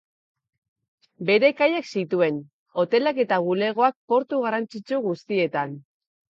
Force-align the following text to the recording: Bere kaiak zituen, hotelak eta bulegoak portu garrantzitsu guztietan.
Bere 1.29 1.51
kaiak 1.59 1.89
zituen, 1.91 2.41
hotelak 2.85 3.21
eta 3.27 3.41
bulegoak 3.51 3.99
portu 4.15 4.43
garrantzitsu 4.49 5.05
guztietan. 5.09 5.81